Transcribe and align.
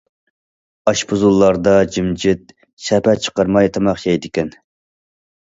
ئاشپۇزۇللاردا 0.91 1.73
جىمجىت، 1.97 2.55
شەپە 2.87 3.15
چىقارماي 3.27 3.71
تاماق 3.77 4.03
يەيدىكەن. 4.09 4.53